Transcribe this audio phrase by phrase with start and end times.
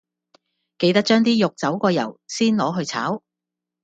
[0.79, 3.21] 记得将啲肉走过油先攞去炒